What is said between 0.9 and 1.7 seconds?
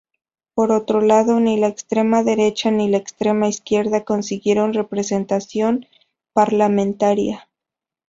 lado, ni la